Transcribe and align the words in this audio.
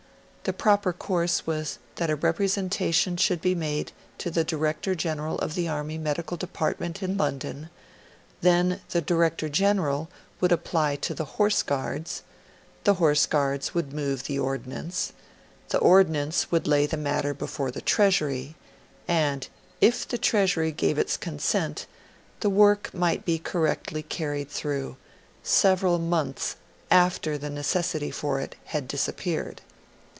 The 0.43 0.53
proper 0.53 0.91
course 0.91 1.45
was 1.45 1.77
that 1.97 2.09
a 2.09 2.15
representation 2.15 3.15
should 3.15 3.41
be 3.41 3.53
made 3.53 3.91
to 4.17 4.31
the 4.31 4.43
Director 4.43 4.95
General 4.95 5.37
of 5.37 5.53
the 5.53 5.67
Army 5.67 5.99
Medical 5.99 6.35
Department 6.35 7.03
in 7.03 7.15
London; 7.15 7.69
then 8.41 8.81
the 8.89 9.01
Director 9.03 9.49
General 9.49 10.09
would 10.39 10.51
apply 10.51 10.95
to 10.95 11.13
the 11.13 11.37
Horse 11.37 11.61
Guards, 11.61 12.23
the 12.85 12.95
Horse 12.95 13.27
Guards 13.27 13.75
would 13.75 13.93
move 13.93 14.23
the 14.23 14.39
Ordnance, 14.39 15.13
the 15.69 15.77
Ordnance 15.77 16.49
would 16.51 16.67
lay 16.67 16.87
the 16.87 16.97
matter 16.97 17.35
before 17.35 17.69
the 17.69 17.79
Treasury, 17.79 18.55
and, 19.07 19.47
if 19.79 20.07
the 20.07 20.17
Treasury 20.17 20.71
gave 20.71 20.97
its 20.97 21.17
consent, 21.17 21.85
the 22.39 22.49
work 22.49 22.91
might 22.95 23.25
be 23.25 23.37
correctly 23.37 24.01
carried 24.01 24.49
through, 24.49 24.97
several 25.43 25.99
months 25.99 26.55
after 26.89 27.37
the 27.37 27.51
necessity 27.51 28.09
for 28.09 28.39
it 28.39 28.55
had 28.65 28.87
disappeared. 28.87 29.61